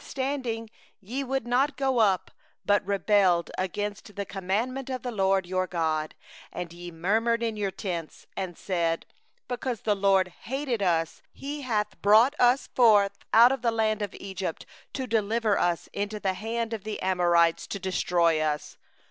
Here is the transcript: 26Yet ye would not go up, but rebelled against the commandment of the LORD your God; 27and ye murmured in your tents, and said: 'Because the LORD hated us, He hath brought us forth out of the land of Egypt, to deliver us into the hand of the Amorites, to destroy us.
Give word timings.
26Yet 0.03 0.69
ye 0.99 1.23
would 1.23 1.45
not 1.45 1.77
go 1.77 1.99
up, 1.99 2.31
but 2.65 2.83
rebelled 2.87 3.51
against 3.55 4.15
the 4.15 4.25
commandment 4.25 4.89
of 4.89 5.03
the 5.03 5.11
LORD 5.11 5.45
your 5.45 5.67
God; 5.67 6.15
27and 6.55 6.73
ye 6.73 6.89
murmured 6.89 7.43
in 7.43 7.55
your 7.55 7.69
tents, 7.69 8.25
and 8.35 8.57
said: 8.57 9.05
'Because 9.47 9.81
the 9.81 9.93
LORD 9.93 10.29
hated 10.29 10.81
us, 10.81 11.21
He 11.31 11.61
hath 11.61 12.01
brought 12.01 12.33
us 12.39 12.65
forth 12.65 13.19
out 13.31 13.51
of 13.51 13.61
the 13.61 13.69
land 13.69 14.01
of 14.01 14.15
Egypt, 14.15 14.65
to 14.93 15.05
deliver 15.05 15.59
us 15.59 15.87
into 15.93 16.19
the 16.19 16.33
hand 16.33 16.73
of 16.73 16.83
the 16.83 16.99
Amorites, 17.03 17.67
to 17.67 17.77
destroy 17.77 18.39
us. 18.39 18.77